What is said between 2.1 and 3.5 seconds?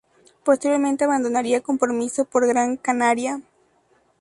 por Gran Canaria.